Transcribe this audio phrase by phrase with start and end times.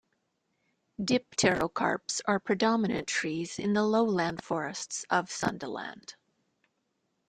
[0.99, 6.15] Dipterocarps are predominant trees in the lowland forests of Sundaland.